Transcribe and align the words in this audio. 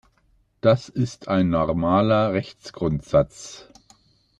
Das 0.61 0.89
ist 0.89 1.27
ein 1.27 1.51
normaler 1.51 2.33
Rechtsgrundsatz. 2.33 3.69